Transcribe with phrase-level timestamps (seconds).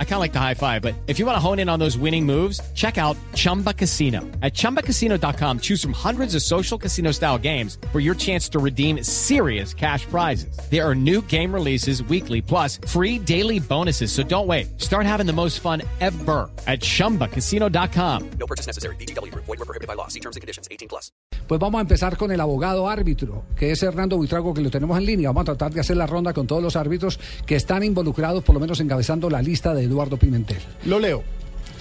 [0.00, 1.78] I kind of like the high five, but if you want to hone in on
[1.78, 4.22] those winning moves, check out Chumba Casino.
[4.42, 9.04] At ChumbaCasino.com, choose from hundreds of social casino style games for your chance to redeem
[9.04, 10.58] serious cash prizes.
[10.68, 14.10] There are new game releases weekly, plus free daily bonuses.
[14.10, 14.80] So don't wait.
[14.80, 18.30] Start having the most fun ever at ChumbaCasino.com.
[18.40, 18.96] No purchase necessary.
[18.96, 19.32] BGW.
[19.34, 20.08] Void were prohibited by law.
[20.08, 20.66] See terms and conditions.
[20.72, 21.12] 18 plus.
[21.46, 24.98] Pues vamos a empezar con el abogado árbitro, que es Hernando Buitrago, que lo tenemos
[24.98, 25.30] en línea.
[25.30, 28.54] Vamos a tratar de hacer la ronda con todos los árbitros que están involucrados, por
[28.54, 30.62] lo menos encabezando la lista de Eduardo Pimentel.
[30.84, 31.24] Lo leo.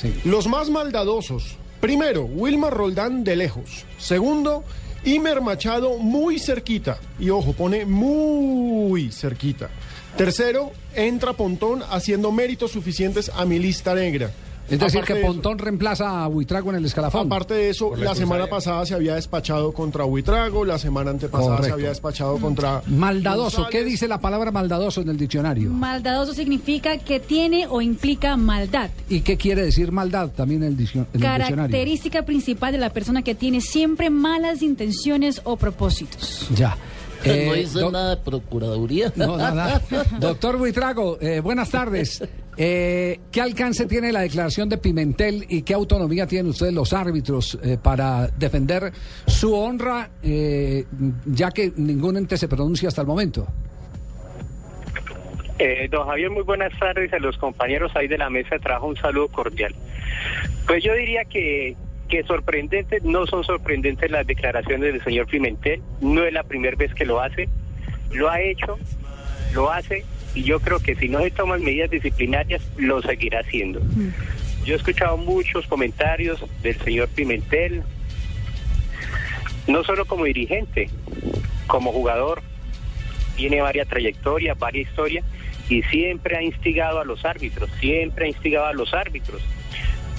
[0.01, 0.13] Sí.
[0.25, 1.57] Los más maldadosos.
[1.79, 3.85] Primero, Wilmar Roldán de lejos.
[3.99, 4.63] Segundo,
[5.03, 6.99] Imer Machado muy cerquita.
[7.19, 9.69] Y ojo, pone muy cerquita.
[10.17, 14.31] Tercero, entra Pontón haciendo méritos suficientes a mi lista negra.
[14.69, 17.27] Es decir, Aparte que de eso- Pontón reemplaza a Buitrago en el escalafón.
[17.27, 21.71] Aparte de eso, la semana pasada se había despachado contra Huitrago, la semana antepasada se
[21.71, 22.81] había despachado contra.
[22.87, 25.69] Maldadoso, ¿qué dice la palabra maldadoso en el diccionario?
[25.69, 28.89] Maldadoso significa que tiene o implica maldad.
[29.09, 31.55] ¿Y qué quiere decir maldad también en el, dicio- en el diccionario?
[31.55, 36.47] Característica principal de la persona que tiene siempre malas intenciones o propósitos.
[36.55, 36.75] Ya.
[37.25, 39.11] no Eh, doc- nada de procuraduría.
[39.15, 39.81] No, nada.
[40.19, 42.21] Doctor Buitrago, eh, buenas tardes.
[42.59, 47.59] Eh, ¿Qué alcance tiene la declaración de Pimentel y qué autonomía tienen ustedes los árbitros
[47.63, 48.91] eh, para defender
[49.27, 50.83] su honra, eh,
[51.25, 53.47] ya que ningún ente se pronuncia hasta el momento?
[55.59, 58.87] Eh, don Javier, muy buenas tardes a los compañeros ahí de la mesa de trabajo,
[58.87, 59.75] un saludo cordial.
[60.65, 61.75] Pues yo diría que,
[62.09, 66.91] que sorprendentes, no son sorprendentes las declaraciones del señor Pimentel, no es la primera vez
[66.95, 67.49] que lo hace,
[68.11, 68.77] lo ha hecho,
[69.53, 70.03] lo hace
[70.37, 73.81] y yo creo que si no se toman medidas disciplinarias, lo seguirá haciendo.
[74.63, 77.81] Yo he escuchado muchos comentarios del señor Pimentel,
[79.65, 80.91] no solo como dirigente,
[81.65, 82.43] como jugador,
[83.35, 85.25] tiene varias trayectorias, varias historias
[85.69, 89.41] y siempre ha instigado a los árbitros, siempre ha instigado a los árbitros.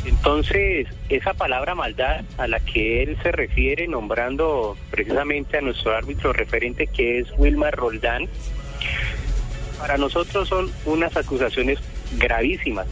[0.05, 6.33] Entonces, esa palabra maldad a la que él se refiere nombrando precisamente a nuestro árbitro
[6.33, 8.29] referente que es Wilmar Roldán,
[9.79, 11.79] para nosotros son unas acusaciones
[12.19, 12.87] gravísimas,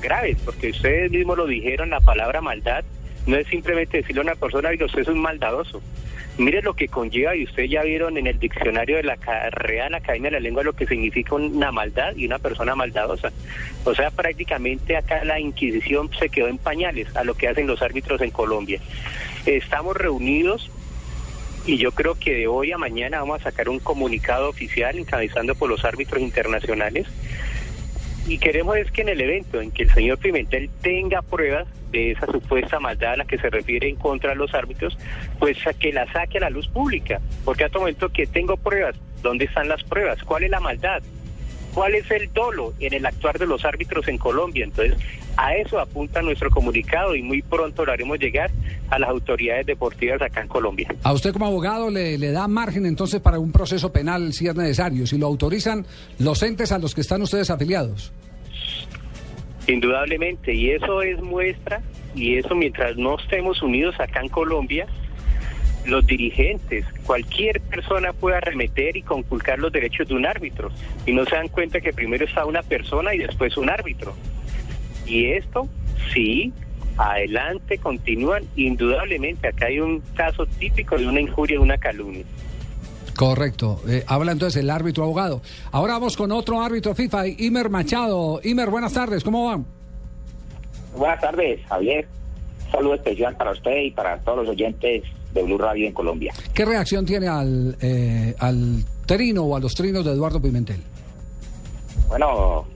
[0.00, 2.84] graves, porque ustedes mismos lo dijeron, la palabra maldad
[3.26, 5.80] no es simplemente decirle a una persona, "Oiga, usted es un maldadoso.
[6.36, 9.16] Mire lo que conlleva, y ustedes ya vieron en el diccionario de la
[9.50, 13.30] Real Academia de la Lengua lo que significa una maldad y una persona maldadosa.
[13.84, 17.80] O sea, prácticamente acá la Inquisición se quedó en pañales a lo que hacen los
[17.82, 18.80] árbitros en Colombia.
[19.46, 20.70] Estamos reunidos
[21.66, 25.54] y yo creo que de hoy a mañana vamos a sacar un comunicado oficial encabezando
[25.54, 27.06] por los árbitros internacionales
[28.26, 32.12] y queremos es que en el evento en que el señor Pimentel tenga pruebas de
[32.12, 34.96] esa supuesta maldad a la que se refiere en contra de los árbitros,
[35.38, 37.20] pues que la saque a la luz pública.
[37.44, 40.22] Porque a todo momento que tengo pruebas, ¿dónde están las pruebas?
[40.24, 41.02] ¿Cuál es la maldad?
[41.74, 44.64] ¿Cuál es el dolo en el actuar de los árbitros en Colombia?
[44.64, 44.96] Entonces,
[45.36, 48.50] a eso apunta nuestro comunicado y muy pronto lo haremos llegar
[48.90, 50.94] a las autoridades deportivas acá en Colombia.
[51.02, 54.54] A usted como abogado le, le da margen entonces para un proceso penal si es
[54.54, 55.86] necesario, si lo autorizan
[56.18, 58.12] los entes a los que están ustedes afiliados.
[59.66, 61.80] Indudablemente, y eso es muestra,
[62.14, 64.86] y eso mientras no estemos unidos acá en Colombia,
[65.86, 70.70] los dirigentes, cualquier persona puede arremeter y conculcar los derechos de un árbitro,
[71.06, 74.14] y no se dan cuenta que primero está una persona y después un árbitro.
[75.06, 75.68] Y esto,
[76.12, 76.52] sí,
[76.96, 82.24] adelante, continúan, indudablemente, acá hay un caso típico de una injuria, de una calumnia.
[83.16, 83.80] Correcto.
[83.88, 85.40] Eh, habla entonces el árbitro abogado.
[85.70, 88.40] Ahora vamos con otro árbitro FIFA, Imer Machado.
[88.42, 89.64] Imer, buenas tardes, ¿cómo van?
[90.96, 92.06] Buenas tardes, Javier.
[92.66, 96.32] Un saludo especial para usted y para todos los oyentes de Blue Radio en Colombia.
[96.52, 100.82] ¿Qué reacción tiene al, eh, al trino o a los trinos de Eduardo Pimentel?
[102.08, 102.66] Bueno,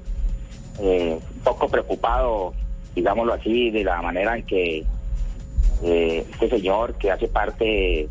[0.81, 2.53] eh, poco preocupado,
[2.95, 4.85] digámoslo así, de la manera en que
[5.83, 8.07] eh, este señor que hace parte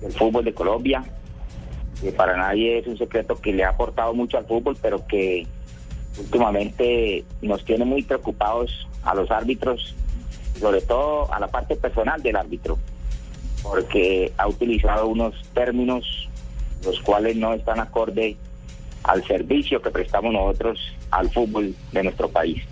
[0.00, 1.02] del fútbol de Colombia,
[2.00, 5.46] que para nadie es un secreto que le ha aportado mucho al fútbol, pero que
[6.16, 9.96] últimamente nos tiene muy preocupados a los árbitros,
[10.60, 12.78] sobre todo a la parte personal del árbitro,
[13.64, 16.28] porque ha utilizado unos términos
[16.84, 18.36] los cuales no están acorde
[19.02, 20.78] al servicio que prestamos nosotros
[21.10, 22.62] al fútbol de nuestro país.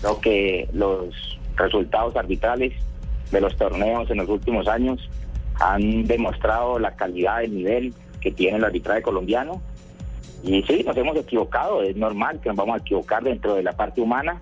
[0.00, 2.72] Creo que los resultados arbitrales
[3.30, 5.08] de los torneos en los últimos años
[5.58, 9.60] han demostrado la calidad del nivel que tiene el arbitraje colombiano.
[10.42, 13.72] Y sí, nos hemos equivocado, es normal que nos vamos a equivocar dentro de la
[13.72, 14.40] parte humana,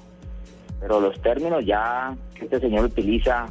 [0.80, 3.46] pero los términos ya que este señor utiliza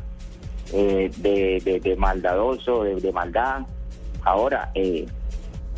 [0.73, 3.61] eh, de, de- de maldadoso, de, de maldad.
[4.23, 5.05] Ahora, eh,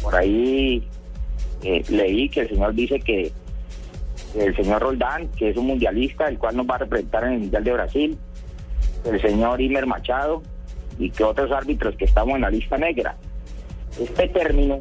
[0.01, 0.85] por ahí
[1.63, 3.31] eh, leí que el señor dice que
[4.33, 7.39] el señor Roldán, que es un mundialista, el cual nos va a representar en el
[7.39, 8.17] Mundial de Brasil,
[9.05, 10.41] el señor Imer Machado
[10.97, 13.15] y que otros árbitros que estamos en la lista negra.
[13.99, 14.79] Este término,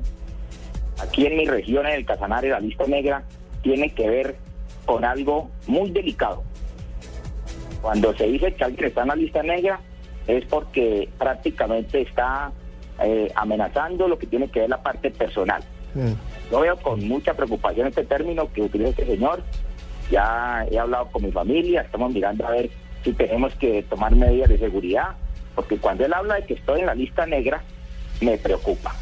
[1.00, 3.22] aquí en mi región, en el Casanare, la lista negra,
[3.62, 4.36] tiene que ver
[4.84, 6.42] con algo muy delicado.
[7.80, 9.80] Cuando se dice que alguien está en la lista negra,
[10.26, 12.50] es porque prácticamente está
[13.02, 15.62] eh, amenazando lo que tiene que ver la parte personal.
[15.96, 16.14] Eh,
[16.50, 19.42] Yo veo con mucha preocupación este término que utiliza este señor.
[20.10, 22.70] Ya he hablado con mi familia, estamos mirando a ver
[23.02, 25.16] si tenemos que tomar medidas de seguridad,
[25.54, 27.62] porque cuando él habla de que estoy en la lista negra,
[28.20, 28.94] me preocupa.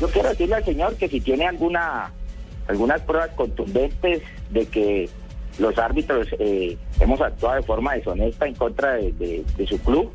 [0.00, 2.12] Yo quiero decirle al señor que si tiene alguna
[2.68, 5.08] algunas pruebas contundentes de que
[5.58, 10.10] los árbitros eh, hemos actuado de forma deshonesta en contra de, su club,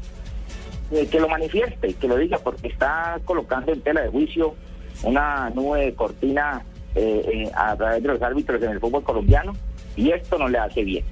[0.91, 4.55] eh, que lo manifieste que lo diga, porque está colocando en tela de juicio
[5.03, 6.63] una nube de cortina
[6.95, 9.53] eh, eh, a través de los árbitros en el fútbol colombiano
[9.95, 11.05] y esto no le hace bien.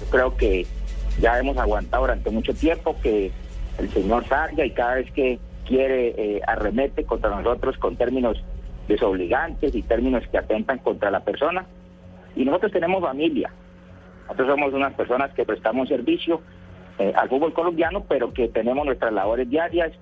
[0.00, 0.66] Yo creo que
[1.20, 3.30] ya hemos aguantado durante mucho tiempo que
[3.78, 8.42] el señor salga y cada vez que quiere eh, arremete contra nosotros con términos
[8.86, 11.66] desobligantes y términos que atentan contra la persona.
[12.34, 13.50] Y nosotros tenemos familia.
[14.22, 16.40] Nosotros somos unas personas que prestamos servicio
[17.14, 19.92] al fútbol colombiano, pero que tenemos nuestras labores diarias,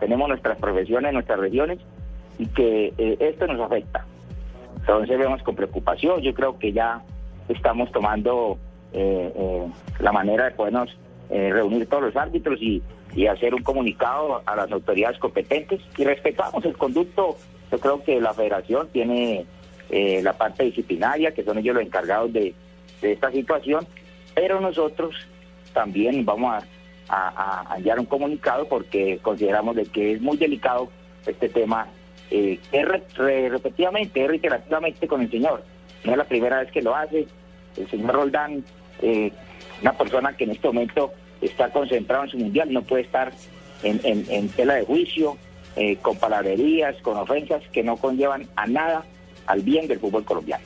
[0.00, 1.78] tenemos nuestras profesiones, nuestras regiones,
[2.38, 4.06] y que eh, esto nos afecta.
[4.80, 7.02] Entonces vemos con preocupación, yo creo que ya
[7.48, 8.58] estamos tomando
[8.92, 9.66] eh, eh,
[10.00, 10.96] la manera de podernos
[11.30, 12.82] reunir todos los árbitros y,
[13.14, 17.36] y hacer un comunicado a las autoridades competentes y respetamos el conducto,
[17.70, 19.44] yo creo que la federación tiene
[19.90, 22.54] la parte disciplinaria, que son ellos los encargados de,
[23.02, 23.86] de esta situación,
[24.34, 25.14] pero nosotros
[25.74, 26.64] también vamos
[27.10, 30.88] a, a, a enviar un comunicado porque consideramos de que es muy delicado
[31.26, 31.88] este tema
[32.30, 35.62] eh, re- repetidamente, reiterativamente con el señor.
[36.04, 37.26] No es la primera vez que lo hace.
[37.76, 38.64] El señor Roldán,
[39.02, 39.30] eh,
[39.82, 43.32] una persona que en este momento está concentrado en su mundial, no puede estar
[43.82, 45.36] en, en- en tela de juicio,
[45.76, 49.04] eh, con palabrerías, con ofensas que no conllevan a nada
[49.46, 50.64] al bien del fútbol colombiano.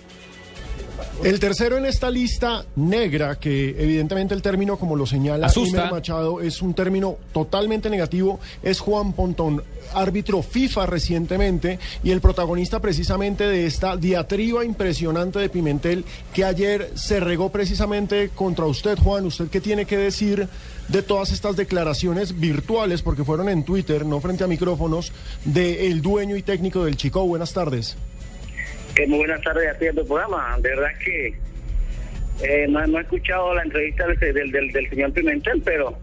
[1.25, 5.91] El tercero en esta lista negra, que evidentemente el término, como lo señala Asusta.
[5.91, 9.63] Machado, es un término totalmente negativo, es Juan Pontón,
[9.95, 16.91] árbitro FIFA recientemente y el protagonista precisamente de esta diatriba impresionante de Pimentel que ayer
[16.95, 19.27] se regó precisamente contra usted, Juan.
[19.27, 20.49] ¿Usted qué tiene que decir
[20.89, 25.13] de todas estas declaraciones virtuales, porque fueron en Twitter, no frente a micrófonos,
[25.45, 27.25] del dueño y técnico del Chico?
[27.25, 27.97] Buenas tardes.
[29.09, 30.55] Muy buenas tardes a ti en tu programa.
[30.61, 31.35] De verdad que
[32.43, 35.97] eh, no, he escuchado la entrevista del, del, señor Pimentel, pero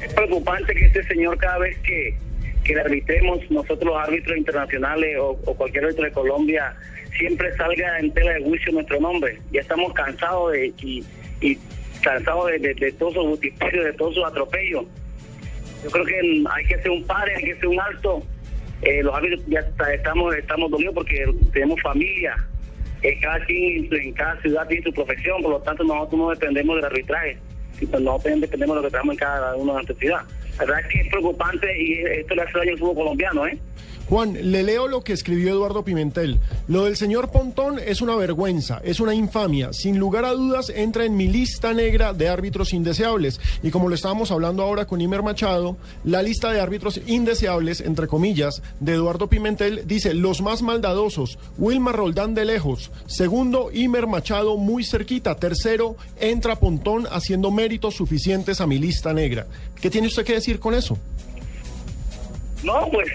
[0.00, 2.16] es preocupante que este señor cada vez que,
[2.62, 6.76] que le arbitremos, nosotros los árbitros internacionales o, cualquier árbitro de Colombia,
[7.18, 9.38] siempre salga en tela de juicio nuestro nombre.
[9.50, 11.04] Ya estamos cansados de, y,
[11.40, 11.58] y
[12.02, 14.84] cansados de, de, todos sus vitiperios, de todos sus atropellos.
[15.82, 18.22] Yo creo que hay que hacer un pare, hay que hacer un alto.
[18.82, 19.60] Eh, los árbitros ya
[19.92, 22.36] estamos estamos dolidos porque tenemos familia.
[23.20, 26.84] Cada quien en, cada ciudad tiene su profesión, por lo tanto nosotros no dependemos del
[26.84, 27.36] arbitraje,
[27.78, 30.22] sino nosotros dependemos de lo que tenemos en cada una de nuestra ciudad.
[30.58, 33.58] La verdad que es preocupante y esto le hace daño al fútbol colombiano, ¿eh?
[34.12, 36.38] Juan, le leo lo que escribió Eduardo Pimentel.
[36.68, 39.72] Lo del señor Pontón es una vergüenza, es una infamia.
[39.72, 43.40] Sin lugar a dudas, entra en mi lista negra de árbitros indeseables.
[43.62, 48.06] Y como lo estábamos hablando ahora con Imer Machado, la lista de árbitros indeseables, entre
[48.06, 51.38] comillas, de Eduardo Pimentel dice los más maldadosos.
[51.56, 52.90] Wilmar Roldán de lejos.
[53.06, 55.36] Segundo, Imer Machado muy cerquita.
[55.36, 59.46] Tercero, entra Pontón haciendo méritos suficientes a mi lista negra.
[59.80, 60.98] ¿Qué tiene usted que decir con eso?
[62.64, 63.08] No, pues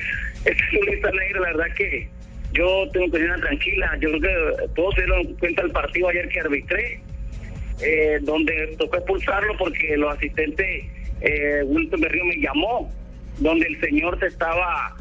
[0.46, 2.08] esta es una lista negra, la verdad que
[2.54, 3.92] yo tengo que ser tranquila.
[4.00, 4.22] Yo creo
[4.58, 7.00] que todos se dieron cuenta del partido ayer que arbitré,
[7.82, 10.86] eh, donde tocó expulsarlo porque los asistentes,
[11.22, 12.92] eh, Wilton Berrío me llamó,
[13.40, 14.96] donde el señor se estaba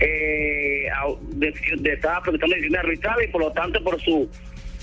[0.00, 0.86] eh,
[1.34, 4.28] de, de- estaba protestando decisiones arbitrales y por lo tanto por su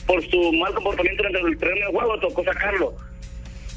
[0.08, 2.96] por su mal comportamiento dentro del terreno de juego tocó sacarlo.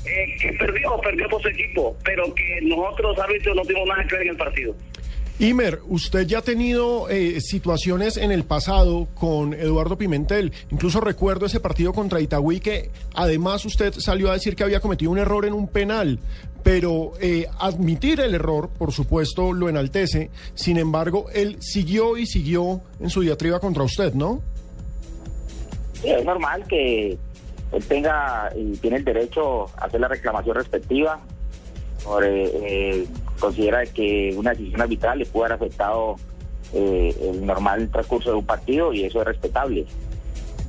[0.07, 4.17] Eh, que perdió, perdió por su equipo, pero que nosotros árbitros no tuvimos nada que
[4.17, 4.75] ver en el partido.
[5.39, 10.53] Imer, usted ya ha tenido eh, situaciones en el pasado con Eduardo Pimentel.
[10.71, 15.11] Incluso recuerdo ese partido contra Itagüí que además usted salió a decir que había cometido
[15.11, 16.21] un error en un penal.
[16.63, 20.31] Pero eh, admitir el error, por supuesto, lo enaltece.
[20.55, 24.41] Sin embargo, él siguió y siguió en su diatriba contra usted, ¿no?
[26.01, 27.19] Sí, es normal que
[27.75, 31.21] él tenga y tiene el derecho a hacer la reclamación respectiva.
[32.23, 33.07] eh, eh,
[33.39, 36.17] considera que una decisión arbitral le pudo haber afectado
[36.73, 39.87] eh, el normal transcurso de un partido y eso es respetable.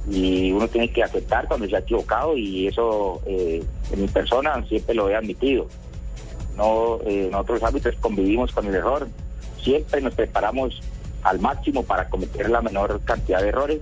[0.10, 4.64] Y uno tiene que aceptar cuando se ha equivocado y eso eh, en mi persona
[4.68, 5.68] siempre lo he admitido.
[6.56, 9.08] No, eh, nosotros árbitros convivimos con el error,
[9.62, 10.82] siempre nos preparamos
[11.24, 13.82] al máximo para cometer la menor cantidad de errores,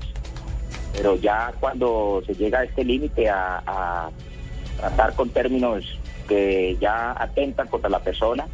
[0.93, 4.09] pero ya cuando se llega a este límite a,
[4.77, 5.85] tratar con términos
[6.27, 8.47] que ya atentan contra la persona,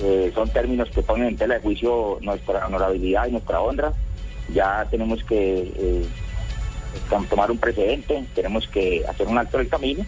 [0.00, 3.92] eh, son términos que ponen en tela de juicio nuestra honorabilidad y nuestra honra,
[4.54, 6.06] ya tenemos que eh,
[7.10, 10.04] tom- tomar un precedente, tenemos que hacer un alto del camino.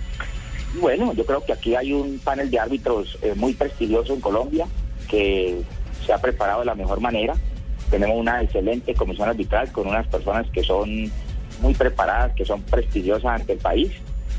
[0.75, 4.21] Y bueno, yo creo que aquí hay un panel de árbitros eh, muy prestigioso en
[4.21, 4.67] Colombia
[5.09, 5.63] que
[6.05, 7.35] se ha preparado de la mejor manera.
[7.91, 11.11] Tenemos una excelente comisión arbitral con unas personas que son
[11.61, 13.93] muy preparadas, que son prestigiosas ante el país,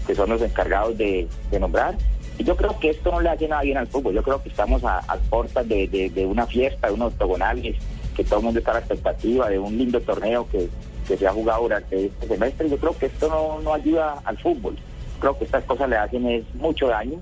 [0.06, 1.28] que son los encargados de,
[1.60, 1.96] nombrar.
[2.38, 4.14] Y yo creo que esto no le hace nada bien al fútbol.
[4.14, 7.78] Yo creo que estamos a, a puertas de, una fiesta, de unos octogonales,
[8.16, 10.70] que todo el mundo está a la expectativa de un lindo torneo que,
[11.06, 12.70] se ha jugado durante este semestre.
[12.70, 14.76] Yo creo que esto no, ayuda al fútbol.
[15.20, 17.20] Creo que estas cosas le hacen mucho daño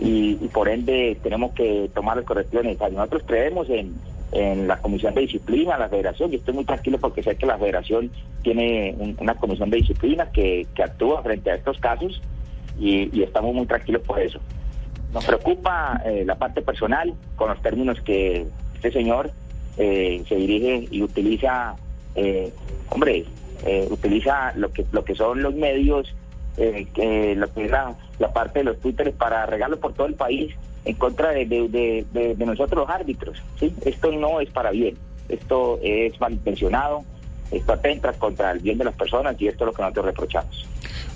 [0.00, 2.76] y, y por ende tenemos que tomar las correcciones.
[2.80, 3.94] Nosotros creemos en,
[4.32, 7.58] en la comisión de disciplina, la federación, y estoy muy tranquilo porque sé que la
[7.58, 8.10] federación
[8.42, 12.20] tiene un- una comisión de disciplina que, que actúa frente a estos casos
[12.78, 14.38] y, estamos muy tranquilos por eso.
[15.12, 18.46] Nos preocupa eh, la parte personal con los términos que
[18.76, 19.30] este señor
[19.76, 21.74] eh, se dirige y utiliza,
[22.14, 22.52] eh,
[22.90, 23.24] hombre,
[23.66, 26.14] eh, utiliza lo que lo que son los medios,
[26.56, 30.14] eh, lo que es la, la parte de los twitters para regalos por todo el
[30.14, 33.38] país en contra de, nosotros los árbitros.
[33.58, 33.74] ¿sí?
[33.84, 34.96] Esto no es para bien,
[35.28, 37.02] esto es malintencionado,
[37.50, 40.66] esto atenta contra el bien de las personas y esto es lo que nosotros reprochamos.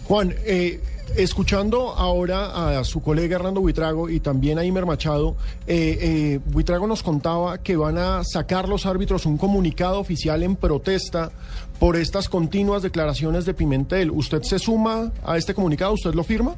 [0.05, 0.81] Juan, eh,
[1.17, 6.87] escuchando ahora a su colega Hernando Buitrago y también a Imer Machado, eh, eh, Buitrago
[6.87, 11.31] nos contaba que van a sacar los árbitros un comunicado oficial en protesta
[11.79, 14.11] por estas continuas declaraciones de Pimentel.
[14.11, 15.93] ¿Usted se suma a este comunicado?
[15.93, 16.57] ¿Usted lo firma?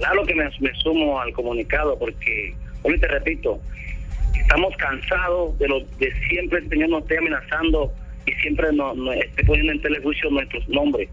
[0.00, 0.50] Claro que me,
[0.82, 3.60] sumo al comunicado porque, hoy te repito,
[4.34, 7.92] estamos cansados de lo de siempre el Señor nos esté amenazando
[8.24, 11.10] y siempre nos, esté poniendo en telejuicio nuestros nombres.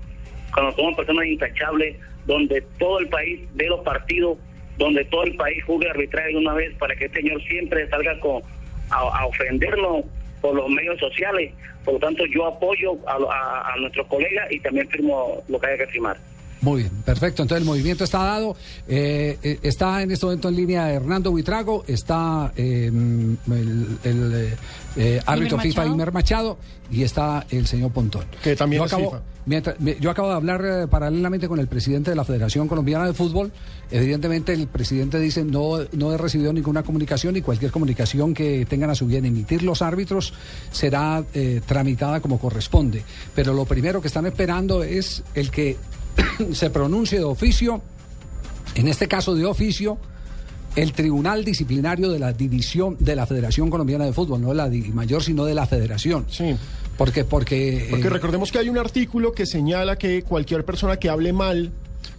[0.53, 4.38] Cuando somos personas intachables, donde todo el país ve los partidos,
[4.77, 8.17] donde todo el país juegue arbitraje de una vez para que el Señor siempre salga
[8.22, 8.41] con,
[8.89, 10.06] a, a ofendernos
[10.39, 11.53] por los medios sociales.
[11.84, 15.67] Por lo tanto, yo apoyo a, a, a nuestros colegas y también firmo lo que
[15.67, 16.17] haya que firmar.
[16.62, 17.44] Muy bien, perfecto.
[17.44, 18.56] Entonces el movimiento está dado.
[18.88, 24.56] Eh, eh, está en este momento en línea Hernando Buitrago, está eh, el, el,
[24.96, 25.86] eh, árbitro Imer FIFA.
[25.86, 26.58] Imer Machado
[26.92, 28.26] y está el señor Pontón.
[28.44, 29.24] Que también yo es acabo, FIFA.
[29.46, 33.14] mientras- yo acabo de hablar eh, paralelamente con el presidente de la Federación Colombiana de
[33.14, 33.52] Fútbol.
[33.92, 38.90] Evidentemente el presidente dice no, no he recibido ninguna comunicación y cualquier comunicación que tengan
[38.90, 40.34] a su bien emitir los árbitros
[40.72, 43.04] será eh, tramitada como corresponde.
[43.36, 45.78] Pero lo primero que están esperando es el que
[46.54, 47.82] se pronuncie de oficio,
[48.76, 49.98] en este caso de oficio,
[50.76, 54.70] el Tribunal Disciplinario de la División de la Federación Colombiana de Fútbol, no de la
[54.94, 56.26] mayor, sino de la Federación.
[56.30, 56.56] Sí.
[56.98, 61.10] Porque, porque, Porque eh, recordemos que hay un artículo que señala que cualquier persona que
[61.10, 61.72] hable mal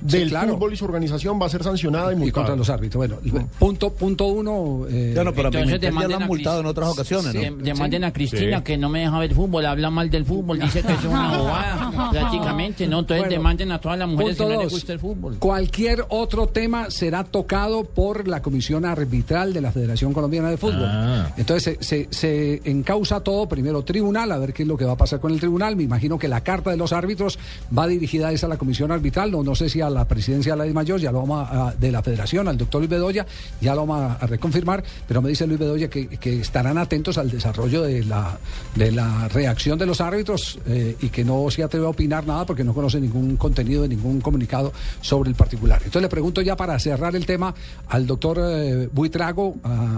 [0.06, 0.54] Sí, del claro.
[0.54, 2.32] fútbol y su organización va a ser sancionada y y multada.
[2.32, 3.08] contra los árbitros.
[3.08, 4.86] Bueno, punto, punto uno.
[4.88, 7.56] eh, Ya no, pero a Entonces ya lo han multado en otras ocasiones, Sí, ¿no?
[7.58, 8.64] demanden a Cristina Sí.
[8.64, 12.10] que no me deja ver fútbol, habla mal del fútbol, dice que es una bobada,
[12.10, 13.00] prácticamente, ¿no?
[13.00, 15.36] Entonces Bueno, demanden a todas las mujeres que no les gusta el fútbol.
[15.38, 20.84] Cualquier otro tema será tocado por la Comisión Arbitral de la Federación Colombiana de Fútbol.
[20.86, 21.32] Ah.
[21.36, 24.92] Entonces se, se, se encausa todo, primero tribunal, a ver qué es lo que va
[24.92, 25.76] a pasar con el tribunal.
[25.76, 27.38] Me imagino que la carta de los árbitros
[27.76, 30.54] va dirigida a esa a la Comisión Arbitral, no, no sé si a la presidencia
[30.56, 33.26] de la mayor, ya lo vamos a- de la Federación, al doctor Luis Bedoya,
[33.60, 36.08] ya lo vamos a, reconfirmar, pero me dice Luis Bedoya que,
[36.38, 38.38] estarán atentos al desarrollo de la,
[38.74, 42.44] de la reacción de los árbitros eh, y que no se atreve a opinar nada
[42.44, 45.78] porque no conoce ningún contenido de ningún comunicado sobre el particular.
[45.78, 47.54] Entonces le pregunto ya para cerrar el tema
[47.88, 49.56] al doctor eh, Buitrago,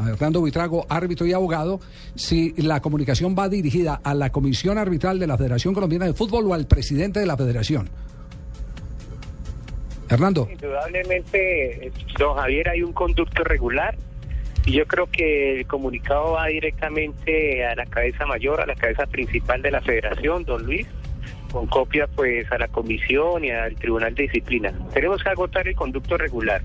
[0.09, 1.81] Hernando Buitrago, árbitro y abogado,
[2.15, 6.47] si la comunicación va dirigida a la Comisión Arbitral de la Federación Colombiana de Fútbol
[6.47, 7.89] o al presidente de la Federación.
[10.11, 10.49] Hernando.
[10.51, 13.97] Indudablemente, eh, don Javier, hay un conducto regular
[14.67, 19.07] y yo creo que el comunicado va directamente a la cabeza mayor, a la cabeza
[19.07, 20.87] principal de la federación, don Luis,
[21.51, 24.73] con copia pues a la comisión y al tribunal de disciplina.
[24.93, 26.63] Tenemos que agotar el conducto regular.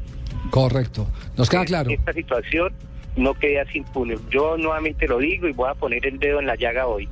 [0.50, 1.08] Correcto.
[1.38, 1.90] Nos queda claro.
[1.90, 2.74] Esta situación
[3.16, 4.18] no queda sin impune.
[4.30, 7.08] Yo nuevamente lo digo y voy a poner el dedo en la llaga hoy.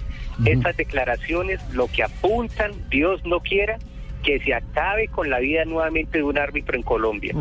[0.46, 3.78] Estas declaraciones lo que apuntan, Dios no quiera,
[4.24, 7.34] que se acabe con la vida nuevamente de un árbitro en Colombia.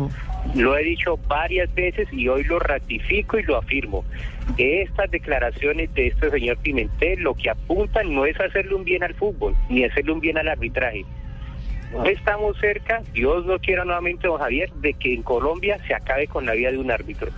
[0.53, 4.03] Lo he dicho varias veces y hoy lo ratifico y lo afirmo.
[4.57, 9.13] Estas declaraciones de este señor Pimentel lo que apuntan no es hacerle un bien al
[9.13, 11.05] fútbol, ni hacerle un bien al arbitraje.
[11.93, 16.27] No estamos cerca, Dios no quiera nuevamente, don Javier, de que en Colombia se acabe
[16.27, 17.29] con la vida de un árbitro.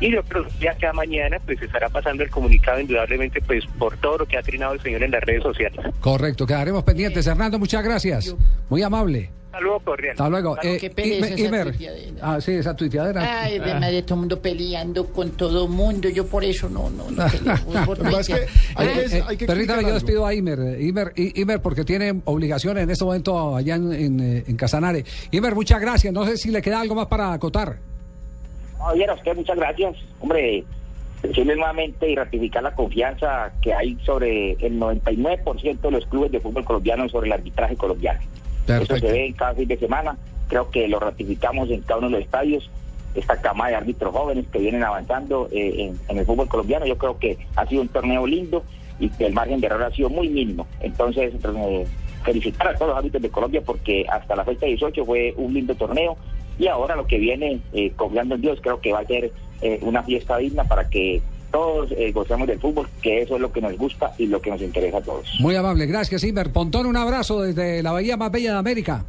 [0.00, 4.18] Y yo creo que cada mañana pues estará pasando el comunicado indudablemente pues por todo
[4.18, 5.78] lo que ha trinado el señor en las redes sociales.
[6.00, 7.26] Correcto, quedaremos pendientes.
[7.26, 8.34] Hernando, muchas gracias.
[8.68, 9.30] Muy amable.
[9.52, 10.10] Saludos cordial.
[10.12, 10.56] Hasta luego.
[10.56, 11.64] Claro, qué pereza Imer- esa Imer.
[11.70, 12.12] tuiteadera.
[12.22, 13.42] Ah, sí, esa tuiteadera.
[13.42, 16.08] Ay, de madre, todo el mundo peleando con todo mundo.
[16.08, 18.18] Yo por eso no, no, no peleo.
[18.18, 18.34] Es que
[18.74, 19.98] hay Eh, que- eh, hay que permítame, yo algo.
[20.00, 20.58] despido a Imer.
[20.58, 24.56] eh, Imer, I- Imer, porque tiene obligaciones en este momento allá en, en, eh, en
[24.56, 25.04] Casanare.
[25.30, 26.12] Imer, muchas gracias.
[26.12, 27.78] No sé si le queda algo más para acotar.
[28.92, 29.96] Bien, a usted muchas gracias.
[30.20, 30.64] Hombre,
[31.22, 36.40] decirle nuevamente y ratificar la confianza que hay sobre el 99% de los clubes de
[36.40, 38.20] fútbol colombiano sobre el arbitraje colombiano.
[38.66, 38.96] Perfecto.
[38.96, 40.16] Eso se ve en cada fin de semana.
[40.48, 42.70] Creo que lo ratificamos en cada uno de los estadios.
[43.14, 46.98] Esta cama de árbitros jóvenes que vienen avanzando eh, en, en el fútbol colombiano, yo
[46.98, 48.64] creo que ha sido un torneo lindo
[48.98, 50.66] y que el margen de error ha sido muy mínimo.
[50.80, 51.86] Entonces, eh,
[52.24, 55.74] felicitar a todos los árbitros de Colombia porque hasta la fecha 18 fue un lindo
[55.74, 56.16] torneo
[56.58, 59.78] y ahora lo que viene, eh, confiando en Dios, creo que va a ser eh,
[59.82, 61.20] una fiesta digna para que
[61.50, 64.50] todos eh, gocemos del fútbol, que eso es lo que nos gusta y lo que
[64.50, 65.28] nos interesa a todos.
[65.40, 65.86] Muy amable.
[65.86, 66.52] Gracias, Imer.
[66.52, 69.04] Pontón, un abrazo desde la bahía más bella de América.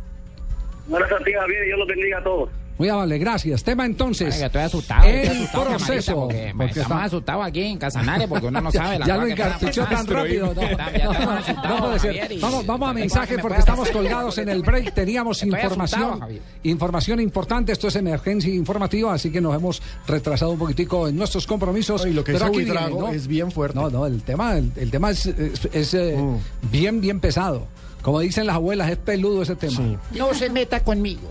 [0.88, 2.50] Buenas tardes, Javier, y Dios los bendiga a todos.
[2.78, 3.64] Muy amable, gracias.
[3.64, 4.36] Tema entonces.
[4.36, 5.06] Ay, estoy asustado.
[5.08, 6.16] El estoy asustado, proceso.
[6.16, 9.28] porque, Porque estamos está- asustados aquí en Casanare porque uno no sabe la ya lo
[9.28, 10.54] encartuchó tan rápido.
[10.54, 12.40] No, no, puede ser.
[12.42, 14.94] Vamos, vamos a ¿Qué mensajes cosa me porque estamos colgados en el break.
[14.94, 16.20] Teníamos Estoy información,
[16.64, 17.72] información importante.
[17.72, 22.06] Esto es emergencia informativa, así que nos hemos retrasado un poquitico en nuestros compromisos.
[22.06, 23.08] Y lo que pero aquí viene, ¿no?
[23.12, 23.80] es bien fuerte.
[23.80, 26.18] No, no, el tema, el, el tema es, es- es, eh,
[26.72, 27.68] bien, bien pesado.
[28.02, 29.78] Como dicen las abuelas, es peludo ese tema.
[29.78, 29.98] Sí.
[30.18, 31.28] No se meta conmigo.